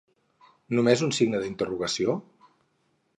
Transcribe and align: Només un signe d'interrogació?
Només 0.77 1.03
un 1.07 1.13
signe 1.17 1.43
d'interrogació? 1.43 2.17